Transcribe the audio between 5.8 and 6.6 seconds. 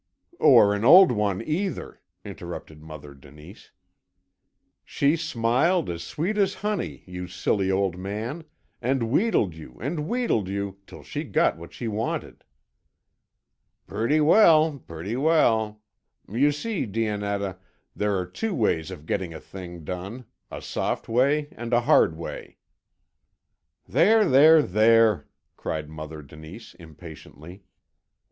as sweet as